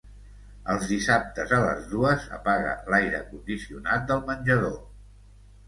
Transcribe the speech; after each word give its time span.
Els 0.75 0.87
dissabtes 0.91 1.53
a 1.57 1.59
les 1.65 1.83
dues 1.91 2.25
apaga 2.39 2.73
l'aire 2.95 3.21
condicionat 3.29 4.11
del 4.11 4.27
menjador. 4.33 4.77